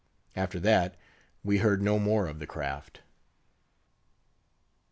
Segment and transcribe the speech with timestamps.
[0.35, 0.97] _After that,
[1.43, 3.01] we heard no more of the craft.